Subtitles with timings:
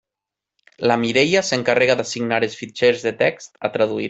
[0.91, 3.99] La Mireia s'encarrega d'assignar els fitxers de text a traduir.